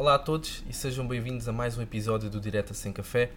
Olá 0.00 0.14
a 0.14 0.18
todos 0.18 0.64
e 0.66 0.72
sejam 0.72 1.06
bem-vindos 1.06 1.46
a 1.46 1.52
mais 1.52 1.76
um 1.76 1.82
episódio 1.82 2.30
do 2.30 2.40
Direta 2.40 2.72
Sem 2.72 2.90
Café. 2.90 3.32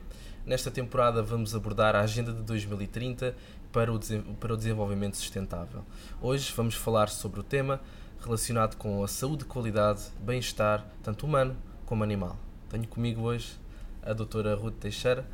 Nesta 0.46 0.72
temporada 0.72 1.22
vamos 1.22 1.54
abordar 1.54 1.94
a 1.94 2.00
Agenda 2.00 2.32
de 2.32 2.42
2030 2.42 3.36
para 3.70 3.92
o, 3.92 4.00
para 4.40 4.54
o 4.54 4.56
desenvolvimento 4.56 5.18
sustentável. 5.18 5.84
Hoje 6.22 6.54
vamos 6.56 6.76
falar 6.76 7.10
sobre 7.10 7.42
o 7.42 7.44
tema 7.44 7.82
relacionado 8.24 8.78
com 8.78 9.04
a 9.04 9.10
saúde, 9.10 9.44
qualidade, 9.44 10.04
bem-estar, 10.22 10.88
tanto 11.04 11.26
humano 11.26 11.54
como 11.86 12.02
animal. 12.02 12.38
Tenho 12.70 12.88
comigo 12.88 13.24
hoje 13.24 13.60
a 14.02 14.14
doutora 14.14 14.56
Ruth 14.56 14.76
Teixeira. 14.76 15.26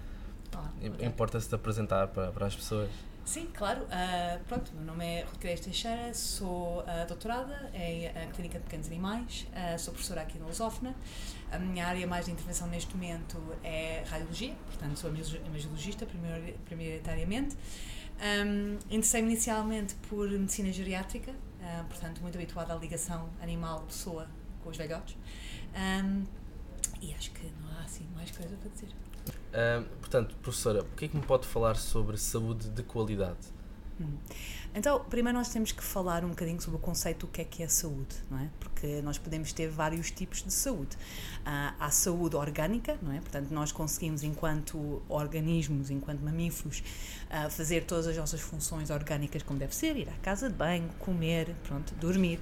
Importa-se 0.99 1.47
de 1.47 1.53
apresentar 1.53 2.07
para, 2.07 2.31
para 2.31 2.47
as 2.47 2.55
pessoas. 2.55 2.89
Sim, 3.25 3.47
claro. 3.53 3.83
Uh, 3.83 4.43
pronto, 4.45 4.71
meu 4.73 4.83
nome 4.83 5.05
é 5.05 5.21
Ruth 5.21 5.39
Teixeira, 5.39 6.13
sou 6.15 6.79
uh, 6.79 7.07
doutorada 7.07 7.69
em 7.75 8.07
uh, 8.07 8.33
Clínica 8.33 8.57
de 8.57 8.63
Pequenos 8.63 8.87
Animais, 8.87 9.45
sou 9.77 9.93
professora 9.93 10.21
aqui 10.21 10.39
na 10.39 10.45
Lusófona. 10.47 10.95
A 11.51 11.59
minha 11.59 11.85
área 11.85 12.07
mais 12.07 12.25
de 12.25 12.31
intervenção 12.31 12.67
neste 12.67 12.95
momento 12.95 13.37
é 13.63 14.03
radiologia, 14.07 14.55
portanto 14.65 14.97
sou 14.97 15.11
imagiologista 15.45 16.07
prioritariamente. 16.65 17.55
Um, 18.19 18.73
Interessei-me 18.89 19.31
inicialmente 19.31 19.95
por 20.09 20.29
medicina 20.29 20.71
geriátrica, 20.71 21.33
portanto 21.87 22.21
muito 22.21 22.35
habituada 22.35 22.73
à 22.73 22.75
ligação 22.75 23.29
animal-pessoa 23.41 24.27
com 24.63 24.69
os 24.69 24.77
velhotes. 24.77 25.15
Um, 25.75 26.23
e 27.01 27.13
acho 27.13 27.31
que 27.31 27.45
não 27.61 27.77
há 27.77 27.83
assim 27.83 28.07
mais 28.15 28.31
coisa 28.31 28.55
para 28.57 28.69
dizer. 28.69 28.89
Uh, 29.49 29.83
portanto, 29.99 30.35
professora, 30.41 30.81
o 30.81 30.95
que 30.95 31.05
é 31.05 31.07
que 31.07 31.17
me 31.17 31.23
pode 31.23 31.47
falar 31.47 31.75
sobre 31.75 32.17
saúde 32.17 32.69
de 32.69 32.83
qualidade? 32.83 33.59
Hum. 33.99 34.17
Então, 34.73 35.03
primeiro 35.09 35.37
nós 35.37 35.49
temos 35.49 35.71
que 35.71 35.83
falar 35.83 36.23
um 36.23 36.29
bocadinho 36.29 36.61
sobre 36.61 36.77
o 36.77 36.79
conceito 36.79 37.25
do 37.25 37.31
que 37.31 37.41
é 37.41 37.43
que 37.43 37.63
é 37.63 37.67
saúde, 37.67 38.15
não 38.29 38.39
é? 38.39 38.49
Porque 38.59 39.01
nós 39.01 39.17
podemos 39.17 39.51
ter 39.51 39.67
vários 39.67 40.11
tipos 40.11 40.43
de 40.43 40.53
saúde. 40.53 40.95
Há 41.43 41.89
saúde 41.89 42.35
orgânica, 42.35 42.97
não 43.01 43.11
é? 43.11 43.19
Portanto, 43.19 43.49
nós 43.49 43.71
conseguimos, 43.71 44.23
enquanto 44.23 45.01
organismos, 45.09 45.89
enquanto 45.89 46.21
mamíferos, 46.21 46.83
uh, 47.29 47.49
fazer 47.49 47.85
todas 47.85 48.07
as 48.07 48.15
nossas 48.15 48.41
funções 48.41 48.89
orgânicas 48.89 49.41
como 49.41 49.57
deve 49.57 49.75
ser, 49.75 49.97
ir 49.97 50.07
à 50.07 50.17
casa 50.21 50.49
de 50.49 50.55
banho, 50.55 50.87
comer, 50.99 51.55
pronto, 51.63 51.93
dormir. 51.95 52.39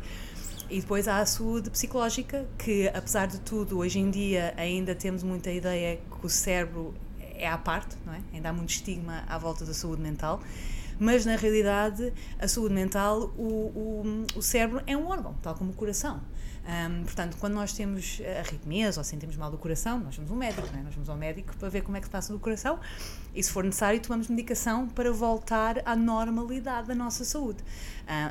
E 0.70 0.82
depois 0.82 1.08
há 1.08 1.20
a 1.20 1.26
saúde 1.26 1.70
psicológica, 1.70 2.46
que 2.58 2.90
apesar 2.90 3.26
de 3.28 3.40
tudo, 3.40 3.78
hoje 3.78 4.00
em 4.00 4.12
dia 4.12 4.54
ainda 4.58 4.94
temos 4.94 5.23
muita 5.23 5.50
ideia 5.50 5.98
que 5.98 6.26
o 6.26 6.30
cérebro 6.30 6.94
é 7.20 7.48
à 7.48 7.58
parte, 7.58 7.96
não 8.06 8.14
é? 8.14 8.22
Ainda 8.34 8.50
há 8.50 8.54
muito 8.54 8.72
estigma 8.72 9.23
à 9.28 9.38
volta 9.38 9.64
da 9.64 9.73
saúde 9.73 10.02
mental. 10.02 10.42
Mas 11.00 11.26
na 11.26 11.36
realidade, 11.36 12.12
a 12.40 12.48
saúde 12.48 12.73
mental, 12.73 13.32
o, 13.38 13.44
o, 13.44 14.26
o 14.36 14.42
cérebro 14.42 14.82
é 14.88 14.98
um 14.98 15.08
órgão, 15.08 15.36
tal 15.42 15.56
como 15.56 15.72
o 15.72 15.73
coração. 15.73 16.20
Um, 16.68 17.04
portanto, 17.06 17.38
quando 17.40 17.54
nós 17.54 17.72
temos 17.72 18.20
arritmias 18.40 18.98
ou 18.98 19.04
sentimos 19.04 19.38
mal 19.38 19.50
do 19.50 19.58
coração, 19.58 20.00
nós 20.00 20.18
vamos 20.18 20.30
ao 20.30 20.36
médico, 20.36 20.68
é? 20.76 20.84
nós 20.84 20.94
vamos 20.94 21.10
ao 21.10 21.16
médico 21.16 21.56
para 21.56 21.70
ver 21.70 21.82
como 21.82 21.95
é 21.95 22.02
que 22.02 22.08
se 22.08 22.12
passa 22.12 22.34
no 22.34 22.40
coração 22.40 22.78
e, 23.34 23.42
se 23.42 23.50
for 23.50 23.64
necessário, 23.64 24.02
tomamos 24.02 24.28
medicação 24.28 24.86
para 24.86 25.10
voltar 25.10 25.82
à 25.86 25.95
normalidade 25.95 26.90
da 26.90 26.95
nossa 26.95 27.23
saúde, 27.23 27.64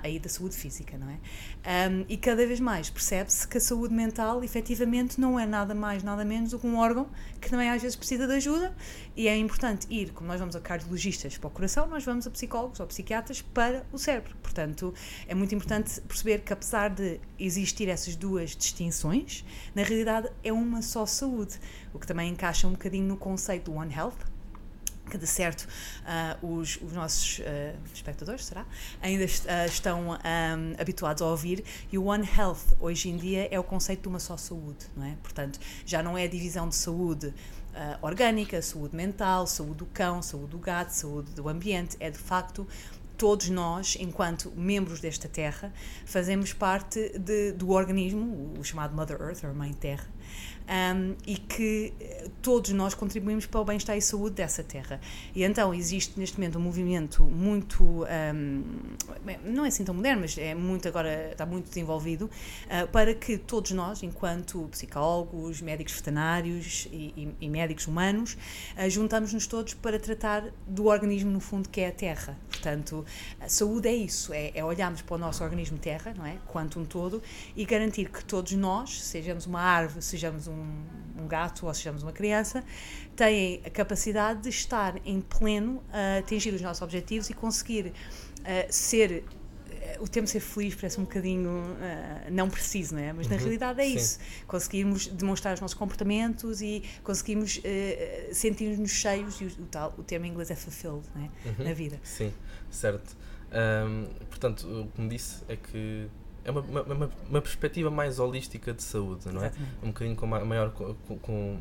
aí 0.02 0.18
da 0.18 0.28
saúde 0.28 0.56
física, 0.56 0.96
não 0.96 1.08
é? 1.08 1.90
Um, 1.90 2.04
e 2.08 2.16
cada 2.16 2.46
vez 2.46 2.60
mais 2.60 2.88
percebe-se 2.88 3.46
que 3.46 3.58
a 3.58 3.60
saúde 3.60 3.94
mental, 3.94 4.42
efetivamente, 4.42 5.20
não 5.20 5.38
é 5.38 5.46
nada 5.46 5.74
mais, 5.74 6.02
nada 6.02 6.24
menos 6.24 6.50
do 6.50 6.58
que 6.58 6.66
um 6.66 6.78
órgão 6.78 7.08
que 7.40 7.50
também 7.50 7.70
às 7.70 7.82
vezes 7.82 7.96
precisa 7.96 8.26
de 8.26 8.32
ajuda 8.32 8.74
e 9.14 9.28
é 9.28 9.36
importante 9.36 9.86
ir, 9.90 10.12
como 10.12 10.28
nós 10.28 10.40
vamos 10.40 10.56
a 10.56 10.60
cardiologistas 10.60 11.36
para 11.36 11.48
o 11.48 11.50
coração, 11.50 11.86
nós 11.86 12.04
vamos 12.04 12.26
a 12.26 12.30
psicólogos 12.30 12.80
ou 12.80 12.86
psiquiatras 12.86 13.42
para 13.42 13.86
o 13.92 13.98
cérebro. 13.98 14.34
Portanto, 14.42 14.94
é 15.26 15.34
muito 15.34 15.54
importante 15.54 16.00
perceber 16.02 16.40
que, 16.40 16.52
apesar 16.52 16.88
de 16.90 17.20
existir 17.38 17.88
essas 17.88 18.16
duas 18.16 18.56
distinções, 18.56 19.44
na 19.74 19.82
realidade 19.82 20.30
é 20.42 20.52
uma 20.52 20.82
só 20.82 21.04
saúde, 21.06 21.58
o 21.92 21.98
que 21.98 22.06
também 22.06 22.30
encaixa 22.30 22.66
um 22.66 22.72
bocadinho 22.72 23.06
no 23.06 23.16
conceito 23.16 23.70
do 23.70 23.76
One 23.76 23.94
Health, 23.94 24.35
que 25.10 25.16
de 25.18 25.26
certo 25.26 25.66
uh, 26.42 26.58
os, 26.58 26.78
os, 26.82 26.92
nossos 26.92 27.38
uh, 27.38 27.42
espectadores, 27.94 28.44
será? 28.44 28.66
Ainda 29.00 29.24
est 29.24 29.44
uh, 29.44 29.66
estão 29.66 30.10
um, 30.10 30.80
habituados 30.80 31.22
a 31.22 31.26
ouvir 31.26 31.64
e 31.90 31.98
o 31.98 32.04
One 32.04 32.28
Health 32.36 32.76
hoje 32.80 33.08
em 33.08 33.16
dia 33.16 33.48
é 33.50 33.58
o 33.58 33.64
conceito 33.64 34.02
de 34.02 34.08
uma 34.08 34.18
só 34.18 34.36
saúde, 34.36 34.86
não 34.96 35.04
é? 35.04 35.16
Portanto, 35.22 35.58
já 35.84 36.02
não 36.02 36.16
é 36.16 36.24
a 36.24 36.28
divisão 36.28 36.68
de 36.68 36.74
saúde 36.74 37.32
orgânica, 38.00 38.62
saúde 38.62 38.96
mental, 38.96 39.46
saúde 39.46 39.74
do 39.74 39.86
cão, 39.86 40.22
saúde 40.22 40.46
do 40.46 40.58
gato, 40.58 40.92
saúde 40.92 41.30
do 41.32 41.46
ambiente, 41.46 41.94
é 42.00 42.10
de 42.10 42.16
facto 42.16 42.66
todos 43.16 43.48
nós, 43.48 43.96
enquanto 43.98 44.50
membros 44.56 45.00
desta 45.00 45.28
Terra, 45.28 45.72
fazemos 46.04 46.52
parte 46.52 47.18
de, 47.18 47.52
do 47.52 47.70
organismo, 47.70 48.54
o 48.58 48.64
chamado 48.64 48.94
Mother 48.94 49.20
Earth, 49.20 49.44
ou 49.44 49.54
Mãe 49.54 49.72
Terra, 49.72 50.06
um, 50.68 51.14
e 51.26 51.36
que 51.36 51.92
eh, 52.00 52.28
todos 52.42 52.72
nós 52.72 52.94
contribuímos 52.94 53.46
para 53.46 53.60
o 53.60 53.64
bem-estar 53.64 53.96
e 53.96 54.02
saúde 54.02 54.36
dessa 54.36 54.62
terra. 54.62 55.00
E 55.34 55.44
então 55.44 55.72
existe 55.72 56.18
neste 56.18 56.38
momento 56.38 56.58
um 56.58 56.62
movimento 56.62 57.22
muito, 57.24 57.84
um, 57.84 58.62
não 59.44 59.64
é 59.64 59.68
assim 59.68 59.84
tão 59.84 59.94
moderno, 59.94 60.22
mas 60.22 60.36
é 60.36 60.54
muito 60.54 60.88
agora, 60.88 61.30
está 61.30 61.46
muito 61.46 61.68
desenvolvido, 61.68 62.24
uh, 62.24 62.88
para 62.88 63.14
que 63.14 63.38
todos 63.38 63.70
nós, 63.72 64.02
enquanto 64.02 64.68
psicólogos, 64.70 65.60
médicos 65.60 65.94
veterinários 65.94 66.88
e, 66.90 67.12
e, 67.16 67.34
e 67.42 67.48
médicos 67.48 67.86
humanos, 67.86 68.36
uh, 68.76 68.90
juntamos-nos 68.90 69.46
todos 69.46 69.74
para 69.74 69.98
tratar 69.98 70.44
do 70.66 70.86
organismo 70.86 71.30
no 71.30 71.40
fundo 71.40 71.68
que 71.68 71.80
é 71.80 71.88
a 71.88 71.92
terra. 71.92 72.36
Portanto, 72.50 73.04
a 73.40 73.48
saúde 73.48 73.88
é 73.88 73.94
isso, 73.94 74.32
é, 74.32 74.50
é 74.54 74.64
olharmos 74.64 75.02
para 75.02 75.14
o 75.14 75.18
nosso 75.18 75.44
organismo 75.44 75.78
terra, 75.78 76.12
não 76.16 76.26
é? 76.26 76.36
Quanto 76.46 76.80
um 76.80 76.84
todo, 76.84 77.22
e 77.54 77.64
garantir 77.64 78.10
que 78.10 78.24
todos 78.24 78.52
nós, 78.52 79.02
sejamos 79.02 79.46
uma 79.46 79.60
árvore, 79.60 80.02
sejamos 80.16 80.48
um, 80.48 80.66
um 81.18 81.26
gato 81.26 81.66
ou 81.66 81.74
sejamos 81.74 82.02
uma 82.02 82.12
criança, 82.12 82.64
têm 83.14 83.60
a 83.64 83.70
capacidade 83.70 84.42
de 84.42 84.48
estar 84.48 84.96
em 85.04 85.20
pleno 85.20 85.82
a 85.92 86.18
atingir 86.18 86.52
os 86.54 86.60
nossos 86.60 86.82
objetivos 86.82 87.30
e 87.30 87.34
conseguir 87.34 87.86
uh, 87.86 87.92
ser 88.70 89.24
uh, 89.98 90.02
o 90.02 90.08
termo 90.08 90.26
ser 90.26 90.40
feliz 90.40 90.74
parece 90.74 90.98
um 91.00 91.04
bocadinho 91.04 91.50
uh, 91.50 92.30
não 92.30 92.48
preciso, 92.48 92.94
não 92.94 93.02
é? 93.02 93.12
Mas 93.12 93.28
na 93.28 93.36
uhum, 93.36 93.42
realidade 93.42 93.80
é 93.80 93.84
sim. 93.84 93.94
isso. 93.94 94.18
Conseguirmos 94.46 95.06
demonstrar 95.08 95.54
os 95.54 95.60
nossos 95.60 95.76
comportamentos 95.76 96.60
e 96.60 96.82
conseguimos 97.02 97.58
uh, 97.58 98.34
sentir-nos 98.34 98.90
cheios, 98.90 99.40
e 99.40 99.44
o, 99.44 99.48
o, 99.48 99.66
tal, 99.66 99.94
o 99.96 100.02
termo 100.02 100.26
em 100.26 100.30
inglês 100.30 100.50
é 100.50 100.56
fulfilled, 100.56 101.06
não 101.14 101.22
é? 101.22 101.48
Uhum, 101.48 101.64
na 101.64 101.72
vida. 101.72 102.00
Sim, 102.02 102.32
certo. 102.70 103.16
Um, 103.52 104.06
portanto, 104.28 104.66
o 104.66 104.88
que 104.88 105.00
me 105.00 105.08
disse 105.08 105.42
é 105.48 105.56
que 105.56 106.08
é 106.46 106.50
uma, 106.50 106.60
uma, 106.60 107.10
uma, 107.28 107.42
perspectiva 107.42 107.90
mais 107.90 108.20
holística 108.20 108.72
de 108.72 108.80
saúde, 108.80 109.26
não 109.32 109.42
é? 109.42 109.46
Exatamente. 109.46 109.72
Um 109.82 109.88
bocadinho 109.88 110.16
com 110.16 110.26
maior. 110.26 110.70
Com, 110.70 110.94
com, 111.18 111.58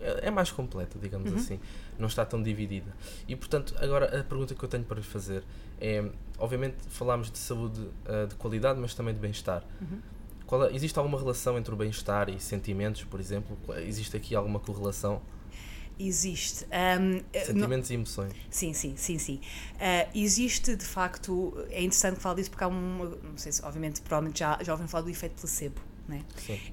é 0.00 0.30
mais 0.30 0.50
completa, 0.50 0.98
digamos 0.98 1.30
uhum. 1.30 1.36
assim. 1.36 1.60
Não 1.98 2.08
está 2.08 2.24
tão 2.24 2.42
dividida. 2.42 2.90
E, 3.28 3.36
portanto, 3.36 3.74
agora 3.78 4.20
a 4.20 4.24
pergunta 4.24 4.54
que 4.54 4.62
eu 4.64 4.68
tenho 4.68 4.82
para 4.82 4.96
lhe 4.96 5.02
fazer 5.02 5.44
é: 5.78 6.10
obviamente, 6.38 6.76
falámos 6.88 7.30
de 7.30 7.38
saúde 7.38 7.80
uh, 7.80 8.26
de 8.26 8.34
qualidade, 8.36 8.80
mas 8.80 8.94
também 8.94 9.12
de 9.12 9.20
bem-estar. 9.20 9.62
Uhum. 9.78 10.00
Qual, 10.46 10.70
existe 10.70 10.98
alguma 10.98 11.18
relação 11.18 11.58
entre 11.58 11.74
o 11.74 11.76
bem-estar 11.76 12.30
e 12.30 12.40
sentimentos, 12.40 13.04
por 13.04 13.20
exemplo? 13.20 13.58
Existe 13.76 14.16
aqui 14.16 14.34
alguma 14.34 14.58
correlação? 14.58 15.20
Existe. 15.98 16.64
Um, 16.64 17.20
Sentimentos 17.44 17.88
não, 17.88 17.94
e 17.94 17.98
emoções. 17.98 18.32
Sim, 18.50 18.72
sim, 18.72 18.94
sim, 18.96 19.18
sim. 19.18 19.40
Uh, 19.74 20.10
existe, 20.14 20.74
de 20.74 20.84
facto, 20.84 21.56
é 21.70 21.82
interessante 21.82 22.16
que 22.16 22.22
fale 22.22 22.36
disso 22.36 22.50
porque 22.50 22.64
há 22.64 22.68
um, 22.68 23.16
não 23.22 23.36
sei 23.36 23.52
se, 23.52 23.64
obviamente, 23.64 24.00
provavelmente 24.00 24.40
já, 24.40 24.58
já 24.62 24.72
ouvem 24.72 24.88
falar 24.88 25.02
do 25.02 25.10
efeito 25.10 25.34
placebo. 25.40 25.80
É? 26.10 26.20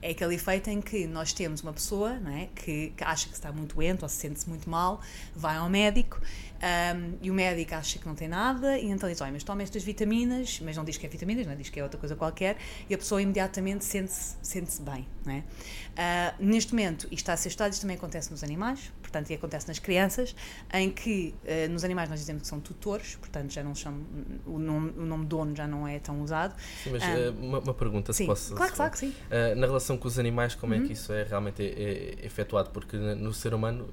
é? 0.02 0.12
aquele 0.12 0.36
efeito 0.36 0.70
em 0.70 0.82
que 0.82 1.08
nós 1.08 1.32
temos 1.32 1.62
uma 1.62 1.72
pessoa 1.72 2.20
é? 2.36 2.50
que, 2.54 2.90
que, 2.90 3.04
acha 3.04 3.30
que 3.30 3.34
está 3.34 3.50
muito 3.50 3.76
doente 3.76 4.04
ou 4.04 4.10
se 4.10 4.18
sente-se 4.18 4.50
muito 4.50 4.70
mal, 4.70 5.00
vai 5.34 5.56
ao 5.56 5.70
médico 5.70 6.20
um, 6.62 7.18
e 7.22 7.32
o 7.32 7.34
médico 7.34 7.74
acha 7.74 7.98
que 7.98 8.06
não 8.06 8.14
tem 8.14 8.28
nada 8.28 8.78
e 8.78 8.90
então 8.90 9.10
diz: 9.10 9.22
Olha, 9.22 9.32
mas 9.32 9.44
toma 9.44 9.64
estas 9.64 9.84
vitaminas, 9.84 10.60
mas 10.60 10.76
não 10.76 10.84
diz 10.84 10.98
que 10.98 11.06
é 11.06 11.10
vitaminas, 11.10 11.46
não 11.46 11.54
é? 11.54 11.56
diz 11.56 11.70
que 11.70 11.80
é 11.80 11.84
outra 11.84 12.00
coisa 12.00 12.16
qualquer, 12.16 12.58
e 12.90 12.94
a 12.94 12.98
pessoa 12.98 13.22
imediatamente 13.22 13.86
sente-se 13.86 14.36
sente 14.42 14.82
bem. 14.82 15.08
Não 15.26 15.34
é? 15.34 15.40
Uh, 15.40 16.46
neste 16.46 16.74
momento, 16.74 17.06
isto 17.06 17.14
está 17.14 17.34
a 17.34 17.38
ser 17.38 17.50
estudado, 17.50 17.72
isto 17.72 17.82
também 17.82 17.98
acontece 17.98 18.30
nos 18.32 18.44
animais, 18.44 18.92
portanto, 19.12 19.30
e 19.30 19.34
acontece 19.34 19.68
nas 19.68 19.78
crianças, 19.78 20.34
em 20.74 20.90
que 20.90 21.36
uh, 21.44 21.70
nos 21.72 21.84
animais 21.84 22.10
nós 22.10 22.20
dizemos 22.20 22.44
que 22.44 22.48
são 22.48 22.60
tutores, 22.62 23.16
portanto, 23.16 23.52
já 23.52 23.62
não 23.62 23.76
chamam, 23.76 24.02
o 24.46 24.58
nome, 24.58 24.94
o 24.98 25.06
nome 25.06 25.26
dono 25.26 25.56
já 25.56 25.68
não 25.68 25.86
é 25.86 26.00
tão 26.00 26.22
usado. 26.22 26.56
Sim, 26.84 26.92
mas 26.92 27.04
uh, 27.04 27.36
uma, 27.40 27.60
uma, 27.60 27.74
pergunta, 27.74 28.14
sim, 28.14 28.24
se 28.24 28.28
posso. 28.28 28.56
Claro, 28.56 28.74
claro 28.74 28.92
que 28.92 29.00
sim. 29.00 29.14
na 29.58 29.68
relação 29.68 29.98
com 29.98 30.08
os 30.08 30.18
animais, 30.18 30.56
como 30.56 30.74
uhum. 30.74 30.84
é 30.84 30.88
que 30.88 30.94
isso 30.94 31.12
é 31.12 31.24
realmente 31.24 31.62
é, 31.62 32.22
é 32.22 32.26
efetuado? 32.26 32.70
Porque 32.70 32.96
no 32.96 33.34
ser 33.34 33.54
humano, 33.54 33.90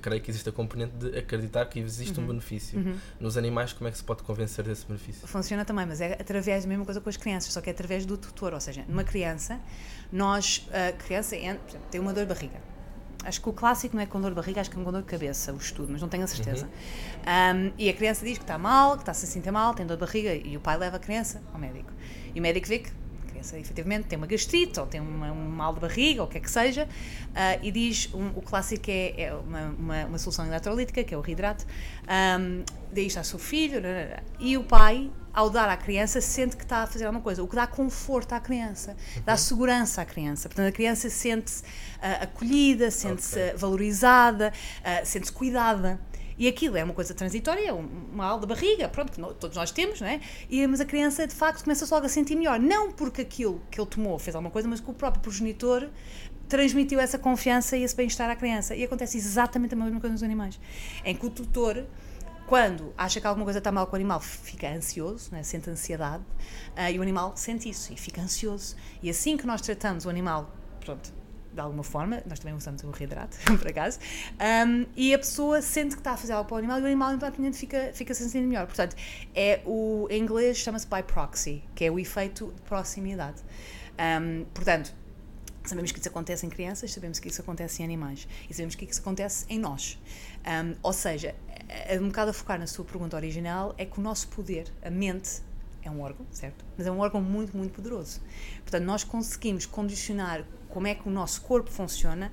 creio 0.00 0.22
que 0.22 0.30
existe 0.30 0.48
a 0.48 0.52
componente 0.52 0.94
de 0.96 1.18
acreditar 1.18 1.66
que 1.66 1.78
existe 1.78 2.18
uhum. 2.18 2.24
um 2.24 2.28
benefício. 2.28 2.78
Uhum. 2.78 2.96
Nos 3.20 3.36
animais, 3.36 3.72
como 3.72 3.88
é 3.88 3.90
que 3.90 3.98
se 3.98 4.04
pode 4.04 4.22
convencer 4.22 4.64
desse 4.64 4.86
benefício? 4.86 5.28
Funciona 5.28 5.64
também, 5.64 5.84
mas 5.84 6.00
é 6.00 6.14
através 6.14 6.64
da 6.64 6.68
mesma 6.68 6.84
coisa 6.84 7.00
com 7.00 7.10
as 7.10 7.16
crianças, 7.16 7.52
só 7.52 7.60
que 7.60 7.68
é 7.68 7.72
através 7.72 8.06
do 8.06 8.16
tutor, 8.16 8.54
ou 8.54 8.60
seja, 8.60 8.84
numa 8.88 9.04
criança, 9.04 9.60
nós, 10.10 10.66
a 10.72 10.92
criança 10.92 11.36
tem 11.90 12.00
uma 12.00 12.12
dor 12.12 12.24
de 12.24 12.32
barriga 12.32 12.75
Acho 13.26 13.40
que 13.40 13.48
o 13.48 13.52
clássico 13.52 13.96
não 13.96 14.02
é 14.02 14.06
com 14.06 14.20
dor 14.20 14.30
de 14.30 14.36
barriga, 14.36 14.60
acho 14.60 14.70
que 14.70 14.78
é 14.78 14.82
com 14.82 14.90
dor 14.90 15.02
de 15.02 15.08
cabeça, 15.08 15.52
o 15.52 15.56
estudo, 15.56 15.92
mas 15.92 16.00
não 16.00 16.08
tenho 16.08 16.24
a 16.24 16.26
certeza. 16.26 16.66
Uhum. 16.66 17.68
Um, 17.68 17.72
e 17.76 17.88
a 17.88 17.92
criança 17.92 18.24
diz 18.24 18.38
que 18.38 18.44
está 18.44 18.56
mal, 18.56 18.92
que 18.92 19.02
está 19.02 19.12
-se 19.12 19.24
a 19.24 19.28
sentir 19.28 19.50
mal, 19.50 19.74
tem 19.74 19.84
dor 19.86 19.96
de 19.96 20.00
barriga, 20.00 20.34
e 20.34 20.56
o 20.56 20.60
pai 20.60 20.76
leva 20.76 20.96
a 20.96 21.00
criança 21.00 21.42
ao 21.52 21.58
médico. 21.58 21.92
E 22.34 22.38
o 22.38 22.42
médico 22.42 22.68
vê 22.68 22.78
que 22.78 22.90
criança 23.36 23.58
efetivamente 23.58 24.06
tem 24.06 24.16
uma 24.16 24.26
gastrite 24.26 24.80
ou 24.80 24.86
tem 24.86 25.00
uma, 25.00 25.30
um 25.30 25.48
mal 25.48 25.74
de 25.74 25.80
barriga 25.80 26.22
ou 26.22 26.28
o 26.28 26.30
que 26.30 26.38
é 26.38 26.40
que 26.40 26.50
seja, 26.50 26.84
uh, 26.84 27.60
e 27.62 27.70
diz, 27.70 28.08
um, 28.14 28.28
o 28.34 28.42
clássico 28.42 28.90
é, 28.90 29.20
é 29.20 29.34
uma, 29.34 29.74
uma, 29.78 30.06
uma, 30.06 30.18
solução 30.18 30.46
eletrolítica, 30.46 31.04
que 31.04 31.14
é 31.14 31.18
o 31.18 31.20
reidrato, 31.20 31.66
um, 32.04 32.64
daí 32.92 33.06
está 33.06 33.20
o 33.20 33.24
seu 33.24 33.38
filho, 33.38 33.80
e 34.38 34.56
o 34.56 34.64
pai 34.64 35.10
ao 35.36 35.50
dar 35.50 35.68
à 35.68 35.76
criança, 35.76 36.18
sente 36.18 36.56
que 36.56 36.62
está 36.62 36.78
a 36.78 36.86
fazer 36.86 37.04
alguma 37.04 37.22
coisa, 37.22 37.42
o 37.42 37.46
que 37.46 37.54
dá 37.54 37.66
conforto 37.66 38.32
à 38.32 38.40
criança, 38.40 38.96
dá 39.22 39.32
uhum. 39.32 39.38
segurança 39.38 40.00
à 40.00 40.04
criança. 40.06 40.48
Portanto, 40.48 40.68
a 40.68 40.72
criança 40.72 41.10
sente-se 41.10 41.62
uh, 41.62 42.22
acolhida, 42.22 42.90
sente-se 42.90 43.38
okay. 43.38 43.54
valorizada, 43.54 44.50
uh, 44.80 45.04
sente-se 45.04 45.30
cuidada. 45.30 46.00
E 46.38 46.48
aquilo 46.48 46.78
é 46.78 46.84
uma 46.84 46.94
coisa 46.94 47.12
transitória, 47.12 47.74
uma 47.74 48.24
aula 48.24 48.40
de 48.40 48.46
barriga, 48.46 48.88
pronto, 48.88 49.12
que 49.12 49.20
todos 49.34 49.56
nós 49.56 49.70
temos, 49.70 50.00
não 50.00 50.08
é? 50.08 50.20
E, 50.48 50.66
mas 50.66 50.80
a 50.80 50.86
criança, 50.86 51.26
de 51.26 51.34
facto, 51.34 51.64
começa 51.64 51.86
logo 51.94 52.06
a 52.06 52.08
sentir 52.08 52.34
melhor. 52.34 52.58
Não 52.58 52.90
porque 52.90 53.20
aquilo 53.20 53.60
que 53.70 53.78
ele 53.78 53.88
tomou 53.88 54.18
fez 54.18 54.34
alguma 54.34 54.50
coisa, 54.50 54.66
mas 54.66 54.80
que 54.80 54.90
o 54.90 54.94
próprio 54.94 55.22
progenitor 55.22 55.88
transmitiu 56.48 56.98
essa 57.00 57.18
confiança 57.18 57.76
e 57.76 57.82
esse 57.82 57.96
bem-estar 57.96 58.30
à 58.30 58.36
criança. 58.36 58.74
E 58.74 58.84
acontece 58.84 59.16
exatamente 59.18 59.74
a 59.74 59.76
mesma 59.76 60.00
coisa 60.00 60.12
nos 60.12 60.22
animais. 60.22 60.58
Em 61.04 61.14
que 61.14 61.26
o 61.26 61.30
tutor 61.30 61.84
quando 62.46 62.94
acha 62.96 63.20
que 63.20 63.26
alguma 63.26 63.44
coisa 63.44 63.58
está 63.58 63.72
mal 63.72 63.86
com 63.86 63.92
o 63.92 63.96
animal, 63.96 64.20
fica 64.20 64.68
ansioso, 64.68 65.30
né? 65.32 65.42
sente 65.42 65.68
ansiedade, 65.68 66.22
uh, 66.76 66.90
e 66.92 66.98
o 66.98 67.02
animal 67.02 67.32
sente 67.36 67.68
isso 67.68 67.92
e 67.92 67.96
fica 67.96 68.20
ansioso. 68.20 68.76
E 69.02 69.10
assim 69.10 69.36
que 69.36 69.46
nós 69.46 69.60
tratamos 69.60 70.06
o 70.06 70.10
animal, 70.10 70.54
pronto, 70.80 71.12
de 71.52 71.60
alguma 71.60 71.82
forma, 71.82 72.22
nós 72.26 72.38
também 72.38 72.54
usamos 72.54 72.82
o 72.84 72.90
reidrato, 72.90 73.36
por 73.58 73.66
acaso, 73.66 73.98
um, 74.68 74.86
e 74.94 75.14
a 75.14 75.18
pessoa 75.18 75.62
sente 75.62 75.94
que 75.94 76.00
está 76.00 76.12
a 76.12 76.16
fazer 76.16 76.34
algo 76.34 76.46
para 76.46 76.56
o 76.56 76.58
animal 76.58 76.78
e 76.78 76.82
o 76.82 76.86
animal 76.86 77.10
imediatamente 77.10 77.56
fica, 77.56 77.90
fica 77.94 78.12
se 78.14 78.24
sentindo 78.24 78.46
melhor. 78.46 78.66
Portanto, 78.66 78.94
é 79.34 79.62
o, 79.64 80.06
em 80.10 80.22
inglês 80.22 80.58
chama-se 80.58 80.86
by 80.86 81.02
proxy, 81.02 81.64
que 81.74 81.84
é 81.84 81.90
o 81.90 81.98
efeito 81.98 82.52
de 82.54 82.60
proximidade. 82.62 83.42
Um, 83.98 84.44
portanto, 84.52 84.94
Sabemos 85.66 85.92
que 85.92 85.98
isso 85.98 86.08
acontece 86.08 86.46
em 86.46 86.48
crianças, 86.48 86.92
sabemos 86.92 87.18
que 87.18 87.28
isso 87.28 87.40
acontece 87.40 87.82
em 87.82 87.84
animais 87.84 88.26
e 88.48 88.54
sabemos 88.54 88.74
que 88.74 88.84
isso 88.84 89.00
acontece 89.00 89.44
em 89.48 89.58
nós. 89.58 89.98
Um, 90.46 90.76
ou 90.82 90.92
seja, 90.92 91.34
é 91.68 91.98
um 92.00 92.06
bocado 92.06 92.30
a 92.30 92.32
focar 92.32 92.58
na 92.58 92.66
sua 92.66 92.84
pergunta 92.84 93.16
original, 93.16 93.74
é 93.76 93.84
que 93.84 93.98
o 93.98 94.02
nosso 94.02 94.28
poder, 94.28 94.72
a 94.82 94.90
mente, 94.90 95.42
é 95.82 95.90
um 95.90 96.00
órgão, 96.00 96.26
certo? 96.30 96.64
Mas 96.76 96.86
é 96.86 96.90
um 96.90 96.98
órgão 96.98 97.20
muito, 97.20 97.56
muito 97.56 97.72
poderoso. 97.72 98.20
Portanto, 98.62 98.84
nós 98.84 99.04
conseguimos 99.04 99.66
condicionar 99.66 100.44
como 100.68 100.86
é 100.86 100.94
que 100.94 101.08
o 101.08 101.10
nosso 101.10 101.40
corpo 101.42 101.70
funciona 101.70 102.32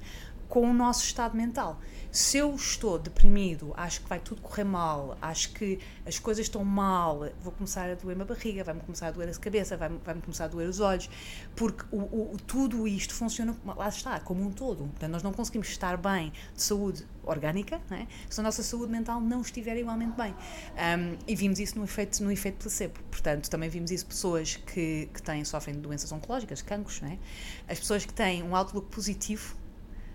com 0.54 0.70
o 0.70 0.72
nosso 0.72 1.04
estado 1.04 1.36
mental. 1.36 1.82
Se 2.12 2.38
eu 2.38 2.54
estou 2.54 3.00
deprimido, 3.00 3.74
acho 3.76 4.02
que 4.02 4.08
vai 4.08 4.20
tudo 4.20 4.40
correr 4.40 4.64
mal, 4.64 5.18
acho 5.20 5.52
que 5.52 5.80
as 6.06 6.20
coisas 6.20 6.46
estão 6.46 6.64
mal, 6.64 7.28
vou 7.42 7.52
começar 7.52 7.90
a 7.90 7.96
doer 7.96 8.22
a 8.22 8.24
barriga, 8.24 8.64
vai-me 8.64 8.82
começar 8.82 9.08
a 9.08 9.12
doer 9.12 9.30
a 9.30 9.34
cabeça, 9.34 9.76
vai-me 9.76 9.98
vai 10.06 10.14
começar 10.14 10.46
a 10.46 10.48
doer 10.48 10.70
os 10.70 10.80
olhos, 10.80 11.10
porque 11.56 11.84
o, 11.92 12.02
o, 12.02 12.38
tudo 12.46 12.88
isto 12.88 13.16
funciona, 13.16 13.58
lá 13.66 13.90
está, 13.90 14.20
como 14.20 14.44
um 14.44 14.52
todo. 14.52 14.84
Portanto, 14.90 15.12
nós 15.12 15.24
não 15.24 15.34
conseguimos 15.34 15.70
estar 15.70 15.98
bem 15.98 16.32
de 16.56 16.62
saúde 16.62 17.04
orgânica 17.24 17.82
é? 17.90 18.06
se 18.30 18.40
a 18.40 18.44
nossa 18.44 18.62
saúde 18.62 18.92
mental 18.92 19.20
não 19.20 19.42
estiver 19.42 19.76
igualmente 19.76 20.16
bem. 20.16 20.36
Um, 20.36 21.18
e 21.28 21.36
vimos 21.36 21.58
isso 21.58 21.80
no 21.80 21.84
efeito, 21.84 22.24
no 22.24 22.32
efeito 22.32 22.60
placebo. 22.60 23.00
Portanto, 23.10 23.50
também 23.50 23.70
vimos 23.70 23.90
isso 23.90 24.06
pessoas 24.06 24.56
que, 24.56 25.10
que 25.12 25.20
têm, 25.24 25.44
sofrem 25.44 25.74
de 25.74 25.82
doenças 25.82 26.12
oncológicas, 26.12 26.62
cancros, 26.62 27.02
é? 27.02 27.18
as 27.68 27.80
pessoas 27.80 28.06
que 28.06 28.14
têm 28.14 28.44
um 28.44 28.56
outlook 28.56 28.94
positivo 28.94 29.63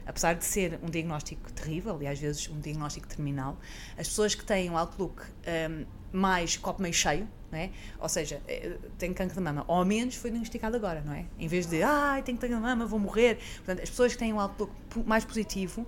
apesar 0.08 0.32
de 0.32 0.44
ser 0.44 0.80
um 0.82 0.88
diagnóstico 0.88 1.52
terrível 1.52 2.00
e 2.02 2.06
às 2.06 2.18
vezes 2.18 2.48
um 2.48 2.58
diagnóstico 2.58 3.06
terminal, 3.06 3.58
as 3.96 4.08
pessoas 4.08 4.34
que 4.34 4.44
têm 4.44 4.70
um 4.70 4.78
outlook 4.78 5.22
um, 5.22 5.84
mais 6.10 6.56
copo 6.56 6.80
meio 6.80 6.94
cheio, 6.94 7.28
não 7.52 7.58
é? 7.58 7.70
ou 8.00 8.08
seja, 8.08 8.42
eh, 8.48 8.78
tem 8.96 9.12
câncer 9.12 9.34
de 9.34 9.40
mama, 9.40 9.64
ou 9.68 9.76
ao 9.76 9.84
menos 9.84 10.14
foi 10.14 10.30
diagnosticado 10.30 10.76
agora, 10.76 11.02
não 11.02 11.12
é? 11.12 11.26
Em 11.38 11.46
vez 11.46 11.66
de, 11.66 11.82
ai, 11.82 12.22
tenho 12.22 12.38
câncer 12.38 12.54
de 12.54 12.60
mama, 12.60 12.86
vou 12.86 12.98
morrer. 12.98 13.38
Portanto, 13.56 13.82
as 13.82 13.90
pessoas 13.90 14.12
que 14.12 14.18
têm 14.18 14.32
um 14.32 14.40
outlook 14.40 14.72
mais 15.06 15.24
positivo 15.24 15.86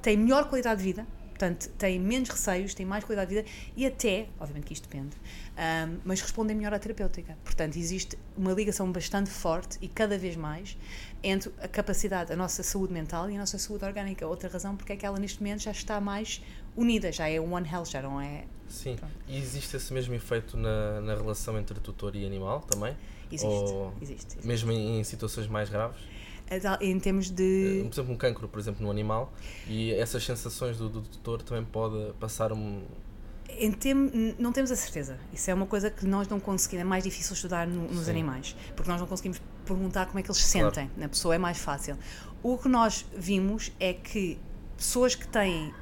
têm 0.00 0.16
melhor 0.16 0.48
qualidade 0.48 0.78
de 0.78 0.84
vida, 0.84 1.06
portanto, 1.38 1.68
têm 1.78 2.00
menos 2.00 2.28
receios, 2.28 2.74
têm 2.74 2.84
mais 2.84 3.04
qualidade 3.04 3.30
de 3.30 3.36
vida 3.36 3.48
e 3.76 3.86
até, 3.86 4.26
obviamente 4.40 4.66
que 4.66 4.72
isto 4.72 4.88
depende, 4.88 5.16
um, 5.56 5.98
mas 6.04 6.20
respondem 6.20 6.56
melhor 6.56 6.74
à 6.74 6.78
terapêutica. 6.78 7.38
Portanto, 7.44 7.76
existe 7.76 8.18
uma 8.36 8.52
ligação 8.52 8.90
bastante 8.90 9.30
forte 9.30 9.78
e 9.80 9.86
cada 9.86 10.18
vez 10.18 10.34
mais 10.34 10.76
entre 11.22 11.52
a 11.60 11.68
capacidade, 11.68 12.32
a 12.32 12.36
nossa 12.36 12.62
saúde 12.64 12.92
mental 12.92 13.30
e 13.30 13.36
a 13.36 13.38
nossa 13.38 13.56
saúde 13.56 13.84
orgânica. 13.84 14.26
Outra 14.26 14.48
razão 14.48 14.76
porque 14.76 14.92
é 14.92 14.96
que 14.96 15.06
ela 15.06 15.18
neste 15.18 15.40
momento 15.40 15.62
já 15.62 15.70
está 15.70 16.00
mais 16.00 16.42
unida, 16.76 17.12
já 17.12 17.28
é 17.28 17.40
One 17.40 17.68
Health, 17.68 17.86
já 17.86 18.02
não 18.02 18.20
é. 18.20 18.44
Sim, 18.68 18.96
Pronto. 18.96 19.14
e 19.26 19.38
existe 19.38 19.76
esse 19.76 19.92
mesmo 19.92 20.14
efeito 20.14 20.56
na, 20.56 21.00
na 21.00 21.14
relação 21.14 21.58
entre 21.58 21.78
tutor 21.80 22.14
e 22.16 22.26
animal 22.26 22.60
também? 22.60 22.96
Existe, 23.30 23.46
Ou 23.46 23.94
existe, 24.00 24.26
existe. 24.26 24.46
Mesmo 24.46 24.72
em, 24.72 25.00
em 25.00 25.04
situações 25.04 25.46
mais 25.46 25.70
graves? 25.70 26.00
Em 26.80 26.98
termos 26.98 27.30
de. 27.30 27.82
Por 27.84 27.94
exemplo, 27.94 28.12
um 28.14 28.16
cancro, 28.16 28.48
por 28.48 28.58
exemplo, 28.58 28.82
no 28.82 28.90
animal, 28.90 29.32
e 29.66 29.92
essas 29.92 30.24
sensações 30.24 30.76
do, 30.78 30.88
do 30.88 31.02
tutor 31.02 31.42
também 31.42 31.64
pode 31.64 32.12
passar 32.14 32.52
um, 32.52 32.82
em 33.58 33.72
tem, 33.72 33.94
não 34.38 34.52
temos 34.52 34.70
a 34.70 34.76
certeza. 34.76 35.18
Isso 35.32 35.50
é 35.50 35.54
uma 35.54 35.66
coisa 35.66 35.90
que 35.90 36.06
nós 36.06 36.28
não 36.28 36.38
conseguimos, 36.38 36.82
é 36.82 36.84
mais 36.84 37.04
difícil 37.04 37.34
estudar 37.34 37.66
no, 37.66 37.88
nos 37.88 38.04
Sim. 38.04 38.10
animais, 38.10 38.56
porque 38.76 38.90
nós 38.90 39.00
não 39.00 39.06
conseguimos 39.06 39.40
perguntar 39.64 40.06
como 40.06 40.18
é 40.18 40.22
que 40.22 40.30
eles 40.30 40.40
se 40.40 40.48
sentem. 40.48 40.86
Claro. 40.86 41.00
Na 41.00 41.08
pessoa 41.08 41.34
é 41.34 41.38
mais 41.38 41.58
fácil. 41.58 41.96
O 42.42 42.56
que 42.58 42.68
nós 42.68 43.04
vimos 43.16 43.72
é 43.80 43.92
que 43.92 44.38
pessoas 44.76 45.14
que 45.14 45.26
têm 45.26 45.74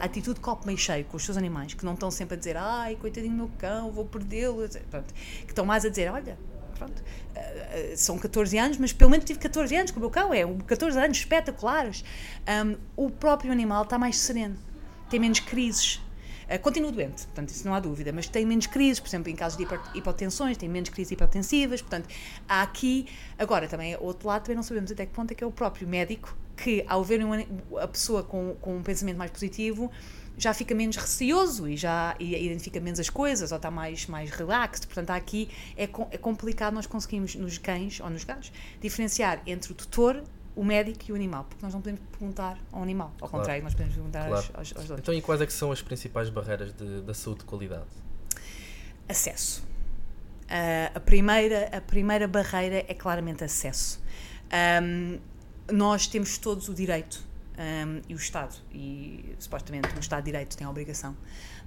a 0.00 0.04
atitude 0.04 0.36
de 0.36 0.40
copo 0.40 0.66
meio 0.66 0.78
cheio 0.78 1.04
com 1.04 1.16
os 1.16 1.24
seus 1.24 1.36
animais, 1.36 1.74
que 1.74 1.84
não 1.84 1.92
estão 1.94 2.10
sempre 2.10 2.34
a 2.36 2.38
dizer 2.38 2.56
ai, 2.56 2.96
coitadinho 2.96 3.32
do 3.32 3.36
meu 3.36 3.50
cão, 3.58 3.90
vou 3.90 4.04
perdê-lo, 4.04 4.66
que 4.68 5.50
estão 5.50 5.64
mais 5.64 5.84
a 5.84 5.90
dizer, 5.90 6.10
olha, 6.10 6.38
pronto, 6.76 7.00
uh, 7.00 7.96
são 7.96 8.18
14 8.18 8.58
anos, 8.58 8.78
mas 8.78 8.92
pelo 8.92 9.10
menos 9.10 9.24
tive 9.24 9.38
14 9.38 9.74
anos 9.76 9.90
com 9.90 9.98
o 9.98 10.00
meu 10.00 10.10
cão, 10.10 10.32
é 10.32 10.44
14 10.66 10.98
anos 10.98 11.18
espetaculares. 11.18 12.04
Um, 12.48 12.76
o 12.96 13.10
próprio 13.10 13.52
animal 13.52 13.82
está 13.82 13.98
mais 13.98 14.18
sereno, 14.18 14.56
tem 15.10 15.20
menos 15.20 15.40
crises, 15.40 16.00
Uh, 16.46 16.60
continua 16.60 16.92
doente, 16.92 17.26
portanto, 17.26 17.48
isso 17.48 17.66
não 17.66 17.74
há 17.74 17.80
dúvida, 17.80 18.12
mas 18.12 18.28
tem 18.28 18.46
menos 18.46 18.68
crises, 18.68 19.00
por 19.00 19.08
exemplo, 19.08 19.28
em 19.28 19.34
casos 19.34 19.58
de 19.58 19.66
hipotensões, 19.98 20.56
tem 20.56 20.68
menos 20.68 20.90
crises 20.90 21.10
hipertensivas, 21.10 21.82
portanto, 21.82 22.08
há 22.48 22.62
aqui. 22.62 23.08
Agora, 23.36 23.66
também, 23.66 23.96
outro 23.98 24.28
lado, 24.28 24.42
também 24.42 24.54
não 24.54 24.62
sabemos 24.62 24.92
até 24.92 25.04
que 25.06 25.12
ponto 25.12 25.32
é 25.32 25.34
que 25.34 25.42
é 25.42 25.46
o 25.46 25.50
próprio 25.50 25.88
médico 25.88 26.36
que, 26.56 26.84
ao 26.86 27.02
ver 27.02 27.22
uma, 27.24 27.44
a 27.80 27.88
pessoa 27.88 28.22
com, 28.22 28.54
com 28.60 28.76
um 28.76 28.82
pensamento 28.82 29.16
mais 29.16 29.30
positivo, 29.32 29.90
já 30.38 30.52
fica 30.52 30.74
menos 30.74 30.96
receoso 30.96 31.68
e 31.68 31.76
já 31.76 32.14
e 32.18 32.46
identifica 32.46 32.80
menos 32.80 33.00
as 33.00 33.08
coisas 33.08 33.52
ou 33.52 33.56
está 33.56 33.70
mais, 33.70 34.06
mais 34.06 34.30
relaxed. 34.30 34.86
Portanto, 34.86 35.10
aqui 35.10 35.48
é, 35.76 35.84
é 35.84 36.18
complicado 36.18 36.74
nós 36.74 36.86
conseguimos 36.86 37.34
nos 37.34 37.58
cães 37.58 38.00
ou 38.00 38.10
nos 38.10 38.24
gatos 38.24 38.52
diferenciar 38.80 39.42
entre 39.46 39.72
o 39.72 39.74
tutor 39.74 40.22
o 40.56 40.64
médico 40.64 41.04
e 41.08 41.12
o 41.12 41.14
animal, 41.14 41.44
porque 41.44 41.62
nós 41.62 41.74
não 41.74 41.82
podemos 41.82 42.00
perguntar 42.10 42.58
ao 42.72 42.82
animal, 42.82 43.12
ao 43.20 43.28
claro. 43.28 43.42
contrário, 43.42 43.62
nós 43.62 43.74
podemos 43.74 43.94
perguntar 43.94 44.26
claro. 44.26 44.46
aos, 44.54 44.54
aos, 44.54 44.78
outros. 44.78 44.98
Então, 45.00 45.12
e 45.12 45.20
quais 45.20 45.42
é 45.42 45.46
que 45.46 45.52
são 45.52 45.70
as 45.70 45.82
principais 45.82 46.30
barreiras 46.30 46.72
de, 46.72 47.02
da 47.02 47.12
saúde 47.12 47.40
de 47.40 47.44
qualidade? 47.44 47.84
Acesso. 49.06 49.62
Uh, 50.44 50.96
a, 50.96 51.00
primeira, 51.00 51.68
a 51.76 51.80
primeira 51.82 52.26
barreira 52.26 52.84
é 52.88 52.94
claramente 52.94 53.44
acesso. 53.44 54.00
Um, 54.82 55.18
nós 55.70 56.06
temos 56.06 56.38
todos 56.38 56.68
o 56.70 56.74
direito, 56.74 57.25
um, 57.58 58.02
e 58.08 58.14
o 58.14 58.16
Estado, 58.16 58.54
e 58.72 59.34
supostamente 59.38 59.88
o 59.96 60.00
Estado 60.00 60.24
de 60.24 60.32
Direito 60.32 60.56
tem 60.56 60.66
a 60.66 60.70
obrigação, 60.70 61.16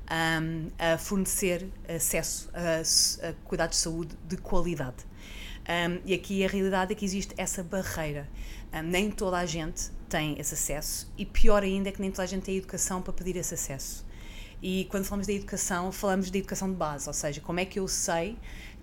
um, 0.10 0.68
a 0.78 0.98
fornecer 0.98 1.68
acesso 1.88 2.50
a, 2.54 3.28
a 3.30 3.34
cuidados 3.46 3.78
de 3.78 3.84
saúde 3.84 4.16
de 4.28 4.38
qualidade. 4.38 5.06
e 6.06 6.14
aqui 6.14 6.44
a 6.46 6.48
realidade 6.48 6.94
é 6.94 6.96
que 6.96 7.06
existe 7.06 7.34
essa 7.38 7.64
barreira. 7.64 8.28
Um, 8.74 8.84
nem 8.84 9.10
toda 9.10 9.38
a 9.38 9.46
gente 9.46 9.92
tem 10.08 10.40
esse 10.40 10.54
acesso 10.54 11.12
e 11.18 11.26
pior 11.26 11.64
ainda 11.64 11.90
é 11.90 11.92
que 11.92 12.02
nem 12.02 12.12
toda 12.12 12.24
a 12.24 12.28
gente 12.28 12.44
tem 12.44 12.58
educação 12.58 13.02
para 13.02 13.14
pedir 13.14 13.36
esse 13.36 13.54
acesso. 13.54 14.08
E 14.62 14.86
quando 14.90 15.06
falamos 15.06 15.28
de 15.28 15.34
educação, 15.34 15.92
falamos 15.92 16.30
de 16.30 16.38
educação 16.38 16.70
de 16.70 16.76
base, 16.76 17.08
ou 17.08 17.14
seja, 17.14 17.40
como 17.40 17.62
é 17.62 17.66
que 17.66 17.80
eu 17.80 17.88
sei 17.88 18.38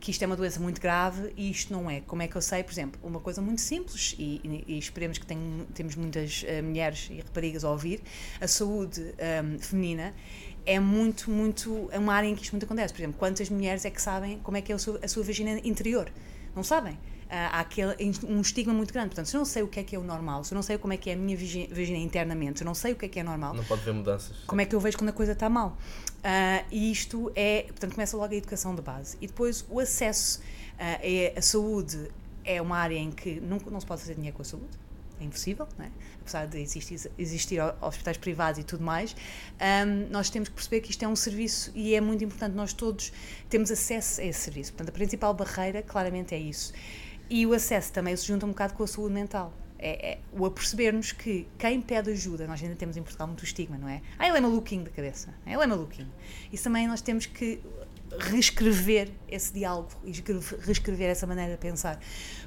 que 0.06 0.12
isto 0.12 0.22
é 0.22 0.26
uma 0.28 0.36
doença 0.36 0.60
muito 0.60 0.80
grave 0.80 1.32
e 1.36 1.50
isto 1.50 1.72
não 1.72 1.90
é? 1.90 2.00
Como 2.00 2.22
é 2.22 2.28
que 2.28 2.36
eu 2.36 2.40
sei, 2.40 2.62
por 2.62 2.70
exemplo, 2.70 3.00
uma 3.02 3.18
coisa 3.18 3.42
muito 3.42 3.60
simples 3.60 4.14
e, 4.16 4.64
e, 4.68 4.78
esperemos 4.78 5.18
que 5.18 5.26
tem, 5.26 5.36
temos 5.74 5.96
muitas 5.96 6.44
uh, 6.44 6.62
mulheres 6.62 7.08
e 7.10 7.18
raparigas 7.18 7.64
a 7.64 7.72
ouvir, 7.72 8.00
a 8.40 8.46
saúde 8.46 9.00
um, 9.02 9.58
feminina 9.58 10.14
é 10.64 10.78
muito, 10.78 11.28
muito, 11.28 11.88
é 11.90 11.98
uma 11.98 12.14
área 12.14 12.28
em 12.28 12.36
que 12.36 12.44
isto 12.44 12.52
muito 12.52 12.64
acontece. 12.64 12.94
Por 12.94 13.00
exemplo, 13.00 13.18
quantas 13.18 13.50
mulheres 13.50 13.84
é 13.84 13.90
que 13.90 14.00
sabem 14.00 14.38
como 14.44 14.56
é 14.56 14.62
que 14.62 14.70
é 14.70 14.76
a 14.76 14.78
sua, 14.78 15.00
a 15.02 15.08
sua 15.08 15.24
vagina 15.24 15.60
interior? 15.64 16.08
Não 16.54 16.62
sabem 16.62 16.96
há 17.30 17.60
aquele, 17.60 17.94
um 18.28 18.40
estigma 18.40 18.72
muito 18.72 18.92
grande. 18.92 19.08
Portanto, 19.08 19.26
se 19.26 19.36
eu 19.36 19.38
não 19.38 19.44
sei 19.44 19.62
o 19.62 19.68
que 19.68 19.80
é 19.80 19.82
que 19.82 19.96
é 19.96 19.98
o 19.98 20.02
normal, 20.02 20.44
se 20.44 20.52
eu 20.52 20.56
não 20.56 20.62
sei 20.62 20.78
como 20.78 20.92
é 20.92 20.96
que 20.96 21.10
é 21.10 21.14
a 21.14 21.16
minha 21.16 21.36
vagina 21.36 21.98
internamente, 21.98 22.58
se 22.58 22.64
eu 22.64 22.66
não 22.66 22.74
sei 22.74 22.92
o 22.92 22.96
que 22.96 23.06
é 23.06 23.08
que 23.08 23.20
é 23.20 23.22
normal. 23.22 23.54
Não 23.54 23.64
pode 23.64 23.82
ver 23.82 23.92
mudanças. 23.92 24.36
Como 24.46 24.60
é 24.60 24.64
que 24.64 24.74
eu 24.74 24.80
vejo 24.80 24.98
quando 24.98 25.10
a 25.10 25.12
coisa 25.12 25.32
está 25.32 25.48
mal? 25.48 25.76
Uh, 26.18 26.64
e 26.70 26.90
isto 26.90 27.30
é. 27.34 27.62
Portanto, 27.68 27.94
começa 27.94 28.16
logo 28.16 28.32
a 28.32 28.36
educação 28.36 28.74
de 28.74 28.82
base. 28.82 29.16
E 29.20 29.26
depois 29.26 29.64
o 29.68 29.80
acesso 29.80 30.40
uh, 30.40 30.42
é, 30.78 31.34
a 31.36 31.42
saúde 31.42 32.10
é 32.44 32.62
uma 32.62 32.78
área 32.78 32.96
em 32.96 33.10
que 33.10 33.40
não, 33.40 33.58
não 33.58 33.80
se 33.80 33.86
pode 33.86 34.00
fazer 34.00 34.14
dinheiro 34.14 34.36
com 34.36 34.42
a 34.42 34.44
saúde. 34.44 34.86
É 35.20 35.24
impossível, 35.24 35.66
é? 35.78 35.88
apesar 36.20 36.46
de 36.46 36.60
existir, 36.60 37.10
existir 37.16 37.58
hospitais 37.80 38.18
privados 38.18 38.60
e 38.60 38.64
tudo 38.64 38.84
mais, 38.84 39.16
um, 39.86 40.10
nós 40.10 40.28
temos 40.28 40.50
que 40.50 40.54
perceber 40.54 40.80
que 40.82 40.90
isto 40.90 41.02
é 41.02 41.08
um 41.08 41.16
serviço 41.16 41.72
e 41.74 41.94
é 41.94 42.00
muito 42.02 42.22
importante 42.22 42.54
nós 42.54 42.74
todos 42.74 43.12
temos 43.48 43.70
acesso 43.70 44.20
a 44.20 44.24
esse 44.24 44.40
serviço. 44.40 44.72
Portanto, 44.72 44.90
a 44.90 44.92
principal 44.92 45.32
barreira, 45.32 45.82
claramente, 45.82 46.34
é 46.34 46.38
isso. 46.38 46.72
E 47.28 47.46
o 47.46 47.52
acesso 47.52 47.92
também 47.92 48.16
se 48.16 48.26
junta 48.26 48.46
um 48.46 48.50
bocado 48.50 48.74
com 48.74 48.82
a 48.82 48.86
saúde 48.86 49.14
mental. 49.14 49.52
É, 49.78 50.12
é, 50.12 50.18
o 50.32 50.46
apercebermos 50.46 51.12
que 51.12 51.46
quem 51.58 51.82
pede 51.82 52.10
ajuda, 52.10 52.46
nós 52.46 52.62
ainda 52.62 52.74
temos 52.74 52.96
em 52.96 53.02
Portugal 53.02 53.26
muito 53.26 53.44
estigma, 53.44 53.76
não 53.76 53.88
é? 53.88 54.00
Ah, 54.18 54.26
ele 54.26 54.38
é 54.38 54.40
maluquinho 54.40 54.84
da 54.84 54.90
cabeça, 54.90 55.34
ele 55.44 55.62
é 55.62 55.66
maluquinho. 55.66 56.10
Isso 56.50 56.64
também 56.64 56.88
nós 56.88 57.02
temos 57.02 57.26
que 57.26 57.60
reescrever 58.18 59.10
esse 59.28 59.52
diálogo 59.52 59.90
e 60.04 60.12
reescrever 60.60 61.10
essa 61.10 61.26
maneira 61.26 61.52
de 61.52 61.58
pensar. 61.58 62.00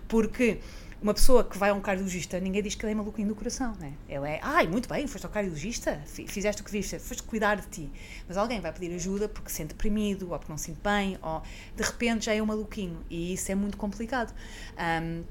Porque 0.08 0.60
uma 1.02 1.14
pessoa 1.14 1.44
que 1.44 1.58
vai 1.58 1.70
a 1.70 1.74
um 1.74 1.80
cardiologista, 1.80 2.40
ninguém 2.40 2.62
diz 2.62 2.76
que 2.76 2.86
ele 2.86 2.92
é 2.92 2.96
maluquinho 2.96 3.28
do 3.28 3.36
coração, 3.36 3.74
né? 3.80 3.94
Ele 4.08 4.28
é, 4.28 4.40
ai, 4.44 4.68
muito 4.68 4.90
bem, 4.90 5.08
foste 5.08 5.26
ao 5.26 5.32
cardiologista, 5.32 6.02
fizeste 6.06 6.62
o 6.62 6.66
que 6.66 6.72
viste, 6.72 7.00
foste 7.00 7.24
cuidar 7.24 7.56
de 7.56 7.68
ti. 7.68 7.92
Mas 8.28 8.38
alguém 8.38 8.60
vai 8.60 8.72
pedir 8.74 8.94
ajuda 8.94 9.30
porque 9.30 9.50
se 9.50 9.58
sente 9.58 9.70
deprimido, 9.70 10.32
ou 10.32 10.38
porque 10.38 10.52
não 10.52 10.58
se 10.58 10.66
sente 10.66 10.80
bem, 10.84 11.18
ou 11.22 11.42
de 11.76 11.84
repente 11.84 12.26
já 12.26 12.34
é 12.34 12.42
um 12.42 12.46
maluquinho. 12.46 13.00
E 13.10 13.34
isso 13.34 13.52
é 13.52 13.56
muito 13.56 13.78
complicado. 13.78 14.34
Um, 14.78 15.24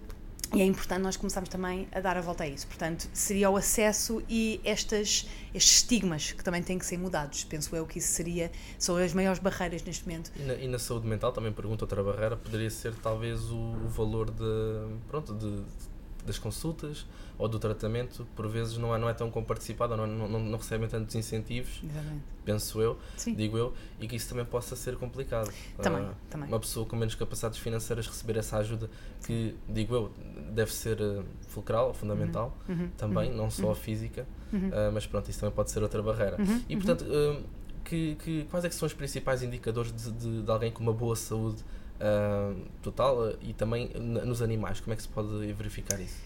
e 0.55 0.63
é 0.63 0.65
importante 0.65 1.03
nós 1.03 1.17
começarmos 1.17 1.51
também 1.51 1.89
a 1.93 2.01
dar 2.01 2.17
a 2.17 2.21
volta 2.21 2.45
a 2.45 2.49
isso. 2.49 2.67
Portanto, 2.67 3.09
seria 3.13 3.51
o 3.51 3.57
acesso 3.57 4.23
e 4.29 4.61
estas, 4.65 5.27
estes 5.55 5.77
estigmas 5.77 6.33
que 6.33 6.43
também 6.43 6.63
têm 6.63 6.79
que 6.79 6.87
ser 6.87 6.97
mudados. 6.97 7.45
Penso 7.45 7.75
eu 7.77 7.87
que 7.87 7.99
isso 7.99 8.13
seria, 8.13 8.51
são 8.79 8.97
as 8.97 9.13
maiores 9.13 9.39
barreiras 9.39 9.83
neste 9.83 10.07
momento. 10.07 10.33
E 10.37 10.43
na, 10.43 10.55
e 10.55 10.69
na 10.69 10.79
saúde 10.79 11.07
mental, 11.07 11.33
também 11.33 11.53
pergunto 11.53 11.85
outra 11.85 12.03
barreira, 12.03 12.37
poderia 12.37 12.71
ser 12.71 12.95
talvez 12.95 13.51
o, 13.51 13.57
o 13.57 13.89
valor 13.89 14.31
de, 14.31 14.97
pronto, 15.09 15.35
de, 15.35 15.63
das 16.27 16.39
consultas 16.39 17.07
ou 17.39 17.49
do 17.49 17.59
tratamento, 17.59 18.27
por 18.35 18.49
vezes 18.49 18.77
não 18.79 18.95
é, 18.95 18.99
não 18.99 19.09
é 19.09 19.15
tão 19.15 19.31
comparticipado, 19.31 19.97
não, 19.97 20.07
não, 20.07 20.29
não 20.41 20.59
recebem 20.59 20.89
tantos 20.89 21.15
incentivos, 21.15 21.81
Exatamente. 21.85 22.23
penso 22.45 22.81
eu, 22.81 22.99
Sim. 23.17 23.35
digo 23.35 23.57
eu, 23.57 23.73
e 24.01 24.09
que 24.09 24.17
isso 24.17 24.29
também 24.29 24.45
possa 24.45 24.75
ser 24.75 24.97
complicado. 24.97 25.51
Também, 25.81 26.03
Ah, 26.03 26.13
também. 26.29 26.49
Uma 26.49 26.59
pessoa 26.61 26.85
com 26.85 26.97
menos 26.97 27.15
capacidades 27.15 27.59
financeiras 27.59 28.07
receber 28.07 28.37
essa 28.39 28.59
ajuda 28.59 28.91
que, 29.25 29.55
digo 29.69 29.95
eu, 29.95 30.13
deve 30.53 30.73
ser 30.73 31.01
uh, 31.01 31.25
fulcral, 31.49 31.95
fundamental, 31.95 32.57
Uhum, 32.69 32.89
também, 32.97 33.31
uhum, 33.31 33.37
não 33.37 33.51
só 33.51 33.71
a 33.71 33.75
física, 33.77 34.27
ah, 34.73 34.91
mas 34.93 35.07
pronto, 35.07 35.31
isso 35.31 35.39
também 35.41 35.55
pode 35.55 35.71
ser 35.71 35.83
outra 35.83 36.03
barreira. 36.03 36.37
Uhum, 36.41 36.63
E 36.69 36.77
portanto, 36.77 37.05
que, 37.85 38.17
que, 38.17 38.45
quais 38.51 38.65
é 38.65 38.69
que 38.69 38.75
são 38.75 38.87
os 38.87 38.93
principais 38.93 39.43
indicadores 39.43 39.93
de, 39.93 40.11
de, 40.13 40.43
de 40.43 40.51
alguém 40.51 40.71
com 40.71 40.83
uma 40.83 40.93
boa 40.93 41.17
saúde 41.17 41.65
total 42.83 43.25
ah, 43.25 43.35
e 43.43 43.53
também 43.53 43.91
nos 43.99 44.41
animais? 44.43 44.81
Como 44.81 44.93
é 44.93 44.97
que 44.97 45.03
se 45.03 45.09
pode 45.09 45.53
verificar 45.53 46.01
isso? 46.01 46.17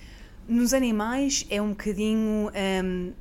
Nos 0.49 0.73
animais 0.75 1.47
é 1.50 1.61
um 1.62 1.71
bocadinho. 1.71 2.50
hum, 2.85 3.12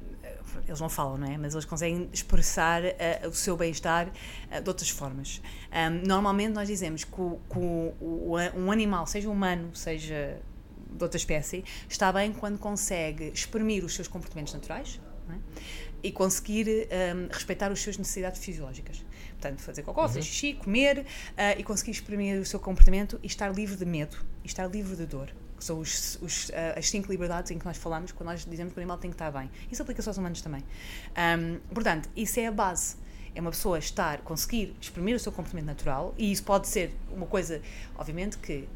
eles 0.68 0.82
não 0.82 0.90
falam, 0.90 1.18
não 1.18 1.28
é? 1.28 1.38
Mas 1.38 1.54
eles 1.54 1.66
conseguem 1.66 2.10
expressar 2.12 2.82
ah, 2.86 3.28
o 3.28 3.34
seu 3.34 3.56
bem-estar 3.56 4.10
ah, 4.52 4.60
de 4.60 4.68
outras 4.70 4.90
formas. 4.90 5.42
Hum, 5.72 6.02
normalmente 6.06 6.54
nós 6.54 6.68
dizemos 6.68 7.04
que, 7.04 7.20
o- 7.22 7.40
que 7.50 7.58
o- 7.58 7.94
o- 8.02 8.36
um 8.58 8.72
animal, 8.72 9.06
seja 9.08 9.30
humano, 9.30 9.74
seja 9.76 10.40
de 10.92 11.02
outra 11.04 11.18
espécie, 11.18 11.64
está 11.88 12.12
bem 12.12 12.34
quando 12.34 12.58
consegue 12.60 13.32
exprimir 13.34 13.86
os 13.86 13.96
seus 13.96 14.08
comportamentos 14.10 14.54
naturais 14.54 15.00
é? 15.30 15.36
e 16.04 16.12
conseguir 16.12 16.68
hum, 17.16 17.28
respeitar 17.32 17.72
as 17.72 17.80
suas 17.80 17.98
necessidades 17.98 18.44
fisiológicas. 18.44 19.04
Portanto, 19.42 19.60
fazer 19.62 19.82
cocó, 19.82 20.04
fazer 20.04 20.22
xixi, 20.22 20.54
comer 20.54 21.04
ah, 21.36 21.54
e 21.58 21.64
conseguir 21.64 21.92
exprimir 21.92 22.40
o 22.40 22.46
seu 22.46 22.60
comportamento 22.60 23.20
e 23.24 23.28
estar 23.28 23.50
livre 23.50 23.76
de 23.76 23.86
medo 23.86 24.16
e 24.44 24.48
estar 24.48 24.68
livre 24.68 24.96
de 24.96 25.08
dor. 25.08 25.34
Que 25.58 25.64
são 25.66 25.80
os, 25.80 26.20
os, 26.22 26.52
ah, 26.52 26.78
as 26.78 26.88
cinco 26.88 27.12
liberdades 27.12 27.50
em 27.50 27.58
que 27.58 27.66
nós 27.66 27.76
falamos 27.76 28.12
quando 28.12 28.30
nós 28.30 28.46
dizemos 28.46 28.72
que 28.72 28.80
o 28.80 28.82
animal 28.82 29.00
tem 29.00 29.10
que 29.10 29.16
estar 29.16 29.32
bem. 29.32 29.50
Isso 29.72 29.82
aplica-se 29.82 30.08
aos 30.08 30.18
humanos 30.18 30.42
também. 30.44 30.64
Hum, 31.40 31.60
portanto, 31.74 32.08
isso 32.16 32.40
é 32.40 32.46
a 32.46 32.52
base. 32.52 32.98
É 33.34 33.42
uma 33.42 33.50
pessoa 33.50 33.80
estar, 33.80 34.20
conseguir 34.20 34.76
exprimir 34.80 35.16
o 35.16 35.20
seu 35.20 35.32
comportamento 35.32 35.66
natural 35.66 36.14
e 36.18 36.32
isso 36.32 36.44
pode 36.44 36.68
ser 36.68 36.94
uma 37.10 37.26
coisa, 37.26 37.62
obviamente, 37.98 38.38
que 38.38 38.68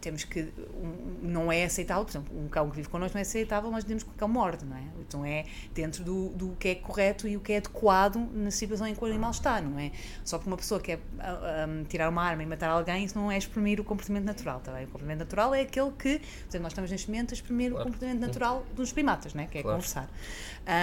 temos 0.00 0.24
que 0.24 0.40
um, 0.74 1.18
não 1.22 1.50
é 1.52 1.64
aceitável, 1.64 2.04
por 2.04 2.10
exemplo, 2.10 2.38
um 2.38 2.48
cão 2.48 2.68
que 2.70 2.76
vive 2.76 2.88
connosco 2.88 3.14
não 3.14 3.20
é 3.20 3.22
aceitável, 3.22 3.70
nós 3.70 3.84
dizemos 3.84 4.02
que 4.02 4.10
o 4.10 4.12
cão 4.14 4.28
morde, 4.28 4.64
não 4.64 4.76
é? 4.76 4.82
Então 5.00 5.24
é 5.24 5.44
dentro 5.74 6.02
do, 6.04 6.28
do 6.30 6.56
que 6.58 6.68
é 6.68 6.74
correto 6.74 7.26
e 7.28 7.36
o 7.36 7.40
que 7.40 7.52
é 7.52 7.56
adequado 7.58 8.16
na 8.32 8.50
situação 8.50 8.86
em 8.86 8.94
que 8.94 9.02
o 9.02 9.06
animal 9.06 9.30
está, 9.30 9.60
não 9.60 9.78
é? 9.78 9.92
Só 10.24 10.38
que 10.38 10.46
uma 10.46 10.56
pessoa 10.56 10.80
quer 10.80 10.98
ah, 11.18 11.66
ah, 11.66 11.84
tirar 11.88 12.08
uma 12.08 12.22
arma 12.22 12.42
e 12.42 12.46
matar 12.46 12.70
alguém, 12.70 13.04
isso 13.04 13.18
não 13.18 13.30
é 13.30 13.36
exprimir 13.38 13.80
o 13.80 13.84
comportamento 13.84 14.24
natural, 14.24 14.60
tá 14.60 14.72
bem? 14.72 14.84
O 14.84 14.86
comportamento 14.86 15.18
natural 15.20 15.54
é 15.54 15.60
aquele 15.62 15.90
que, 15.92 16.18
por 16.18 16.48
exemplo, 16.48 16.62
nós 16.62 16.72
estamos 16.72 16.90
neste 16.90 17.08
momento 17.10 17.32
a 17.32 17.34
exprimir 17.34 17.70
Claro. 17.70 17.82
o 17.82 17.86
comportamento 17.92 18.20
natural 18.20 18.64
dos 18.74 18.92
primatas, 18.92 19.34
né? 19.34 19.48
que 19.50 19.58
é 19.58 19.62
Claro. 19.62 19.76
conversar. 19.78 20.08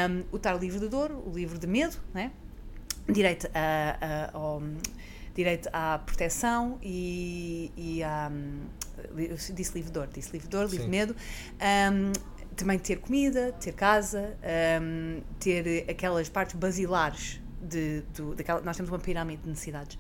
Um, 0.10 0.24
o 0.32 0.38
estar 0.38 0.54
livre 0.54 0.80
de 0.80 0.88
dor, 0.88 1.12
o 1.12 1.32
livre 1.34 1.58
de 1.58 1.68
medo, 1.68 1.98
né? 2.14 2.32
direito 3.08 3.48
a, 3.56 3.98
a- 4.02 4.38
ao- 4.38 4.62
direito 5.36 5.70
à 5.72 5.98
proteção 6.00 6.78
e, 6.84 7.72
e 7.78 8.04
à. 8.04 8.30
Disse 9.54 9.74
livre 9.74 9.90
de 9.90 9.92
dor, 9.92 10.08
disse 10.08 10.32
livre 10.32 10.48
de 10.48 10.52
dor, 10.52 10.70
livre 10.70 10.86
de 10.86 10.90
medo. 10.90 11.16
Um, 11.62 12.12
também 12.56 12.78
ter 12.78 12.98
comida, 12.98 13.54
ter 13.54 13.74
casa, 13.74 14.38
um, 14.82 15.22
ter 15.40 15.90
aquelas 15.90 16.28
partes 16.28 16.56
basilares 16.56 17.40
de, 17.62 18.02
do, 18.14 18.36
daquela, 18.36 18.60
nós 18.62 18.76
temos 18.76 18.92
uma 18.92 19.00
pirâmide 19.00 19.44
de 19.44 19.50
necessidades. 19.50 19.98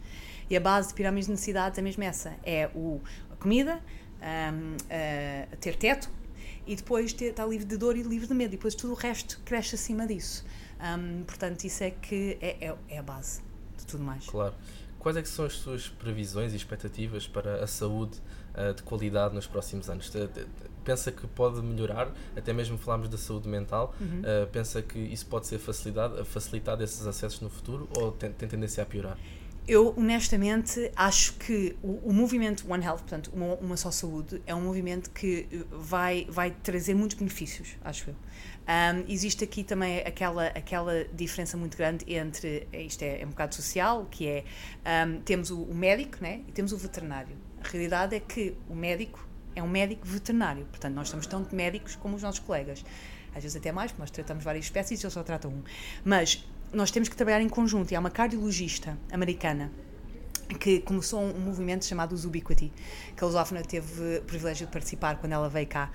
E 0.49 0.57
a 0.57 0.59
base 0.59 0.89
de 0.89 0.93
pirâmide 0.93 1.27
de 1.27 1.31
necessidades 1.31 1.77
é 1.79 1.81
mesmo 1.81 2.03
essa: 2.03 2.33
é 2.43 2.69
o, 2.75 2.99
a 3.31 3.35
comida, 3.35 3.79
um, 4.21 4.75
a- 4.89 5.55
ter 5.57 5.75
teto 5.75 6.09
e 6.67 6.75
depois 6.75 7.13
ter, 7.13 7.25
estar 7.25 7.45
livre 7.45 7.65
de 7.65 7.77
dor 7.77 7.95
e 7.95 8.01
livre 8.03 8.27
de 8.27 8.33
medo. 8.33 8.53
E 8.53 8.57
depois 8.57 8.75
tudo 8.75 8.91
o 8.91 8.95
resto 8.95 9.39
cresce 9.45 9.75
acima 9.75 10.05
disso. 10.05 10.45
Um, 10.81 11.23
portanto, 11.23 11.63
isso 11.63 11.83
é 11.83 11.91
que 11.91 12.37
é, 12.41 12.67
é, 12.67 12.75
é 12.89 12.97
a 12.97 13.03
base 13.03 13.41
de 13.77 13.85
tudo 13.85 14.03
mais. 14.03 14.25
Claro. 14.25 14.53
Quais 14.97 15.15
é 15.15 15.23
são 15.23 15.45
as 15.45 15.53
suas 15.53 15.87
previsões 15.87 16.51
e 16.51 16.57
expectativas 16.57 17.25
para 17.25 17.63
a 17.63 17.67
saúde 17.67 18.17
de 18.75 18.83
qualidade 18.83 19.33
nos 19.33 19.47
próximos 19.47 19.89
anos? 19.89 20.11
Pensa 20.83 21.11
que 21.11 21.27
pode 21.27 21.61
melhorar, 21.61 22.11
até 22.35 22.51
mesmo 22.51 22.77
falámos 22.77 23.09
da 23.09 23.17
saúde 23.17 23.47
mental, 23.47 23.93
Uhum. 23.99 24.21
ah, 24.23 24.47
pensa 24.51 24.81
que 24.81 24.97
isso 24.97 25.25
pode 25.27 25.45
ser 25.47 25.59
facilitado, 25.59 26.23
facilitado 26.25 26.83
esses 26.83 27.05
acessos 27.05 27.41
no 27.41 27.49
futuro 27.49 27.87
ou 27.97 28.11
tem, 28.11 28.31
tem 28.31 28.47
tendência 28.47 28.81
a 28.81 28.85
piorar? 28.85 29.17
Eu, 29.67 29.93
honestamente, 29.95 30.91
acho 30.95 31.33
que 31.33 31.75
o, 31.83 32.09
o 32.09 32.11
movimento 32.11 32.65
One 32.71 32.83
Health, 32.83 32.99
portanto, 33.01 33.29
uma, 33.31 33.53
uma 33.55 33.77
só 33.77 33.91
saúde, 33.91 34.41
é 34.47 34.55
um 34.55 34.61
movimento 34.61 35.11
que 35.11 35.47
eh, 35.51 35.57
vai, 35.69 36.25
vai 36.27 36.49
trazer 36.49 36.95
muitos 36.95 37.15
benefícios, 37.17 37.75
acho 37.83 38.09
eu. 38.09 38.15
Um, 38.15 39.05
existe 39.07 39.43
aqui 39.43 39.63
também 39.63 39.99
aquela, 39.99 40.47
aquela 40.47 41.05
diferença 41.13 41.55
muito 41.55 41.77
grande 41.77 42.03
entre, 42.11 42.67
eh, 42.73 42.81
isto 42.81 43.03
é, 43.03 43.21
é 43.21 43.25
um 43.25 43.29
bocado 43.29 43.53
social, 43.53 44.07
que 44.09 44.27
é, 44.27 44.43
um, 45.05 45.21
temos 45.21 45.51
o, 45.51 45.61
o 45.61 45.75
médico 45.75 46.17
né, 46.19 46.41
e 46.47 46.51
temos 46.51 46.71
o 46.71 46.77
veterinário. 46.77 47.35
A 47.63 47.67
realidade 47.67 48.15
é 48.15 48.19
que 48.19 48.55
o 48.69 48.75
médico 48.75 49.27
é 49.55 49.63
um 49.63 49.67
médico 49.67 50.05
veterinário, 50.05 50.65
portanto, 50.65 50.93
nós 50.93 51.09
somos 51.09 51.27
tanto 51.27 51.55
médicos 51.55 51.95
como 51.95 52.15
os 52.15 52.23
nossos 52.23 52.39
colegas. 52.39 52.83
Às 53.35 53.43
vezes 53.43 53.55
até 53.55 53.71
mais, 53.71 53.91
porque 53.91 54.01
nós 54.01 54.11
tratamos 54.11 54.43
várias 54.43 54.65
espécies 54.65 55.01
e 55.01 55.05
eles 55.05 55.13
só 55.13 55.23
tratam 55.23 55.51
um. 55.51 55.63
Mas 56.03 56.43
nós 56.73 56.91
temos 56.91 57.09
que 57.09 57.15
trabalhar 57.15 57.41
em 57.41 57.49
conjunto. 57.49 57.91
E 57.91 57.95
há 57.95 57.99
uma 57.99 58.09
cardiologista 58.09 58.97
americana 59.11 59.71
que 60.57 60.79
começou 60.79 61.21
um 61.21 61.39
movimento 61.39 61.85
chamado 61.85 62.13
os 62.13 62.25
Ubiquity, 62.25 62.71
que 63.15 63.23
a 63.23 63.27
Lusófona 63.27 63.61
teve 63.61 64.17
o 64.17 64.21
privilégio 64.23 64.65
de 64.65 64.71
participar 64.73 65.17
quando 65.17 65.33
ela 65.33 65.47
veio 65.49 65.67
cá. 65.67 65.91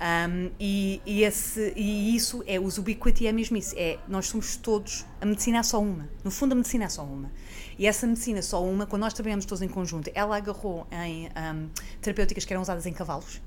Um, 0.00 0.50
e, 0.58 1.02
e, 1.04 1.24
esse, 1.24 1.72
e 1.76 2.14
isso 2.16 2.42
é, 2.46 2.58
os 2.58 2.78
Ubiquity 2.78 3.26
é 3.26 3.32
mesmo 3.32 3.56
isso, 3.56 3.74
é, 3.76 3.98
nós 4.08 4.26
somos 4.28 4.56
todos, 4.56 5.04
a 5.20 5.26
medicina 5.26 5.58
é 5.58 5.62
só 5.62 5.80
uma, 5.82 6.08
no 6.24 6.30
fundo 6.30 6.52
a 6.52 6.54
medicina 6.54 6.84
é 6.84 6.88
só 6.88 7.04
uma. 7.04 7.30
E 7.78 7.86
essa 7.86 8.06
medicina 8.06 8.40
só 8.40 8.64
uma, 8.64 8.86
quando 8.86 9.02
nós 9.02 9.12
trabalhamos 9.12 9.44
todos 9.44 9.60
em 9.60 9.68
conjunto, 9.68 10.10
ela 10.14 10.36
agarrou 10.36 10.86
em 10.90 11.26
um, 11.26 11.68
terapêuticas 12.00 12.44
que 12.44 12.52
eram 12.52 12.62
usadas 12.62 12.86
em 12.86 12.92
cavalos, 12.92 13.42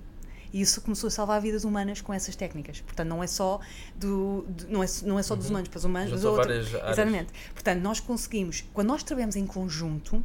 e 0.53 0.59
isso 0.61 0.81
começou 0.81 1.07
a 1.07 1.11
salvar 1.11 1.39
vidas 1.41 1.63
humanas 1.63 2.01
com 2.01 2.13
essas 2.13 2.35
técnicas. 2.35 2.81
Portanto, 2.81 3.07
não 3.07 3.23
é 3.23 3.27
só, 3.27 3.61
do, 3.95 4.41
do- 4.49 4.67
não 4.67 4.83
é, 4.83 4.87
não 5.03 5.17
é 5.17 5.23
só 5.23 5.33
dos 5.33 5.49
humanos 5.49 5.69
para 5.69 5.77
os 5.77 5.85
humanos, 5.85 6.21
várias 6.21 6.67
áreas. 6.75 6.91
Exatamente. 6.91 7.33
Portanto, 7.53 7.79
nós 7.81 8.01
conseguimos, 8.01 8.65
quando 8.73 8.89
nós 8.89 9.01
trabalhamos 9.01 9.37
em 9.37 9.47
conjunto, 9.47 10.21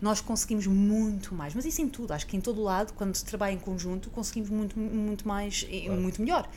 nós 0.00 0.20
conseguimos 0.20 0.66
muito 0.66 1.34
mais. 1.34 1.54
Mas 1.54 1.64
isso 1.64 1.82
em 1.82 1.88
tudo, 1.88 2.12
acho 2.12 2.26
que 2.26 2.36
em 2.36 2.40
todo 2.40 2.62
lado, 2.62 2.92
quando 2.94 3.14
se 3.14 3.24
trabalha 3.24 3.52
em 3.52 3.58
conjunto, 3.58 4.10
conseguimos 4.10 4.50
muito, 4.50 4.78
muito 4.78 5.26
mais 5.26 5.66
e 5.68 5.82
Claro. 5.86 6.00
muito 6.00 6.20
melhor. 6.22 6.48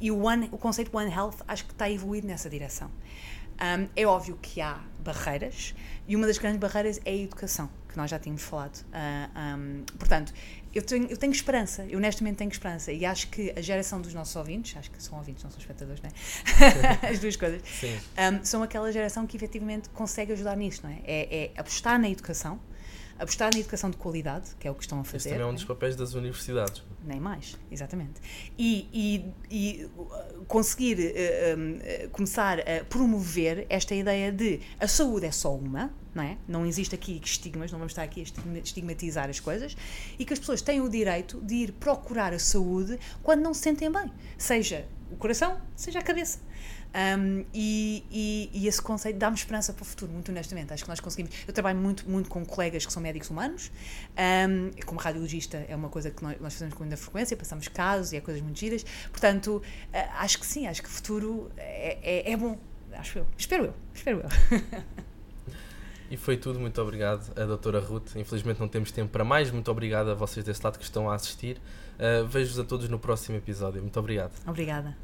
E 0.00 0.10
o, 0.10 0.22
One, 0.24 0.48
o 0.52 0.58
conceito 0.58 0.96
One 0.96 1.10
Health 1.12 1.36
acho 1.46 1.64
que 1.64 1.72
está 1.72 1.86
a 1.86 1.90
evoluir 1.90 2.24
nessa 2.24 2.48
direção. 2.48 2.90
Um, 3.54 3.88
é 3.94 4.04
óbvio 4.04 4.36
que 4.42 4.60
há 4.60 4.80
barreiras 4.98 5.74
e 6.08 6.16
uma 6.16 6.26
das 6.26 6.38
grandes 6.38 6.58
barreiras 6.58 7.00
é 7.04 7.10
a 7.10 7.16
educação, 7.16 7.70
que 7.88 7.96
nós 7.96 8.10
já 8.10 8.18
tínhamos 8.18 8.42
falado. 8.42 8.84
Ah, 8.92 9.56
um, 9.56 9.84
portanto, 9.96 10.34
eu 10.74 10.82
tenho, 10.82 11.06
eu 11.06 11.16
tenho 11.16 11.32
esperança, 11.32 11.86
eu 11.88 11.98
honestamente 11.98 12.36
tenho 12.36 12.50
esperança 12.50 12.90
e 12.90 13.06
acho 13.06 13.28
que 13.28 13.52
a 13.56 13.60
geração 13.60 14.00
dos 14.00 14.12
nossos 14.12 14.34
ouvintes, 14.34 14.76
acho 14.76 14.90
que 14.90 15.00
são 15.00 15.16
ouvintes, 15.16 15.44
não 15.44 15.50
são 15.52 15.60
espectadores, 15.60 16.02
não 16.02 16.10
é? 16.10 17.08
As 17.10 17.20
duas 17.20 17.36
coisas. 17.36 17.62
Um, 17.62 18.44
são 18.44 18.60
aquela 18.60 18.90
geração 18.90 19.24
que 19.24 19.36
efetivamente 19.36 19.88
consegue 19.90 20.32
ajudar 20.32 20.56
nisso, 20.56 20.80
não 20.82 20.90
é? 20.90 20.98
É, 21.04 21.44
é 21.44 21.50
apostar 21.56 21.96
na 22.00 22.10
educação, 22.10 22.58
apostar 23.18 23.52
na 23.52 23.60
educação 23.60 23.90
de 23.90 23.96
qualidade, 23.96 24.50
que 24.58 24.66
é 24.66 24.70
o 24.70 24.74
que 24.74 24.82
estão 24.82 25.00
a 25.00 25.04
fazer. 25.04 25.16
Esse 25.16 25.28
também 25.30 25.46
é 25.46 25.46
um 25.46 25.54
dos 25.54 25.64
papéis 25.64 25.96
das 25.96 26.14
universidades. 26.14 26.82
Nem 27.04 27.20
mais, 27.20 27.56
exatamente. 27.70 28.20
E, 28.58 28.88
e, 28.92 29.32
e 29.50 29.90
conseguir 30.46 30.98
uh, 30.98 31.58
um, 31.58 32.08
começar 32.10 32.60
a 32.60 32.84
promover 32.84 33.66
esta 33.68 33.94
ideia 33.94 34.32
de 34.32 34.60
a 34.80 34.88
saúde 34.88 35.26
é 35.26 35.32
só 35.32 35.54
uma, 35.54 35.92
não 36.14 36.22
é? 36.22 36.38
Não 36.46 36.64
existe 36.64 36.94
aqui 36.94 37.20
estigmas, 37.22 37.70
não 37.72 37.78
vamos 37.78 37.92
estar 37.92 38.02
aqui 38.02 38.20
a 38.20 38.58
estigmatizar 38.58 39.28
as 39.28 39.40
coisas, 39.40 39.76
e 40.18 40.24
que 40.24 40.32
as 40.32 40.38
pessoas 40.38 40.62
têm 40.62 40.80
o 40.80 40.88
direito 40.88 41.40
de 41.40 41.54
ir 41.54 41.72
procurar 41.72 42.32
a 42.32 42.38
saúde 42.38 42.98
quando 43.22 43.42
não 43.42 43.52
se 43.52 43.60
sentem 43.60 43.90
bem, 43.90 44.10
seja 44.38 44.86
o 45.10 45.16
coração, 45.16 45.60
seja 45.76 45.98
a 45.98 46.02
cabeça. 46.02 46.38
Um, 46.94 47.44
e, 47.52 48.04
e, 48.10 48.50
e, 48.52 48.68
esse 48.68 48.80
conceito 48.80 49.18
dá-me 49.18 49.36
esperança 49.36 49.72
para 49.72 49.82
o 49.82 49.84
futuro, 49.84 50.12
muito 50.12 50.30
honestamente. 50.30 50.72
Acho 50.72 50.84
que 50.84 50.88
nós 50.88 51.00
conseguimos. 51.00 51.34
Eu 51.46 51.52
trabalho 51.52 51.78
muito, 51.78 52.08
muito 52.08 52.28
com 52.28 52.44
colegas 52.46 52.86
que 52.86 52.92
são 52.92 53.02
médicos 53.02 53.30
humanos, 53.30 53.72
um, 54.48 54.70
como 54.86 55.00
radiologista 55.00 55.64
é 55.68 55.74
uma 55.74 55.88
coisa 55.88 56.10
que 56.10 56.22
nós, 56.22 56.40
nós, 56.40 56.52
fazemos 56.52 56.74
com 56.74 56.84
muita 56.84 56.96
frequência, 56.96 57.36
passamos 57.36 57.66
casos 57.66 58.12
e 58.12 58.16
é 58.16 58.20
coisas 58.20 58.40
muito 58.42 58.58
giras. 58.58 58.84
Portanto, 59.10 59.56
uh, 59.56 59.96
acho 60.18 60.38
que 60.38 60.46
sim, 60.46 60.68
acho 60.68 60.82
que 60.82 60.88
o 60.88 60.92
futuro 60.92 61.50
é, 61.56 61.98
é, 62.02 62.32
é 62.32 62.36
bom. 62.36 62.56
Acho 62.92 63.18
eu. 63.18 63.26
Espero 63.36 63.64
eu. 63.64 63.74
Espero 63.92 64.22
eu. 64.22 64.62
E 66.10 66.16
foi 66.16 66.36
tudo, 66.36 66.60
muito 66.60 66.80
obrigado 66.80 67.32
a 67.36 67.44
doutora 67.44 67.80
Ruth. 67.80 68.14
Infelizmente 68.14 68.60
não 68.60 68.68
temos 68.68 68.92
tempo 68.92 69.10
para 69.10 69.24
mais. 69.24 69.50
Muito 69.50 69.68
obrigado 69.70 70.10
a 70.10 70.14
vocês 70.14 70.44
desse 70.44 70.62
lado 70.62 70.78
que 70.78 70.84
estão 70.84 71.10
a 71.10 71.14
assistir. 71.14 71.56
Uh, 71.98 72.26
Vejo-vos 72.26 72.58
a 72.60 72.64
todos 72.64 72.88
no 72.88 73.00
próximo 73.00 73.36
episódio. 73.38 73.80
Muito 73.80 73.98
obrigado. 73.98 74.32
Obrigada. 74.46 74.96